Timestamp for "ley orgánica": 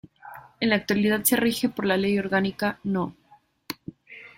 1.95-2.79